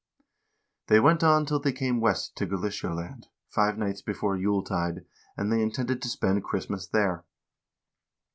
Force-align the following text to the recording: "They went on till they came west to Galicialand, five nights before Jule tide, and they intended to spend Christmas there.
"They 0.87 0.99
went 0.99 1.23
on 1.23 1.45
till 1.45 1.59
they 1.59 1.71
came 1.71 2.01
west 2.01 2.35
to 2.37 2.47
Galicialand, 2.47 3.27
five 3.49 3.77
nights 3.77 4.01
before 4.01 4.35
Jule 4.35 4.63
tide, 4.63 5.05
and 5.37 5.51
they 5.51 5.61
intended 5.61 6.01
to 6.01 6.09
spend 6.09 6.43
Christmas 6.43 6.87
there. 6.87 7.23